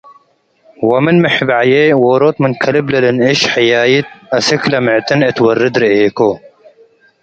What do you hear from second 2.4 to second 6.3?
ምን ከልብ ለልንእሽ ሕያይት አስክለ ምዕጥን እት ወር'ድ ርኤኮ።